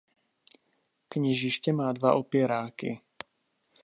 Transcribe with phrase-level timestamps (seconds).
[1.09, 3.01] Kněžiště má dva opěráky.